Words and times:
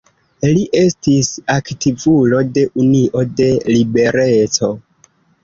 Li 0.53 0.61
estis 0.79 1.29
aktivulo 1.55 2.41
de 2.57 2.65
Unio 2.85 3.23
de 3.43 3.49
Libereco. 3.77 4.73